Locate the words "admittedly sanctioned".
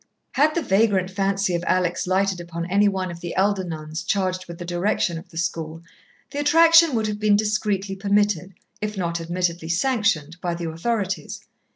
9.21-10.41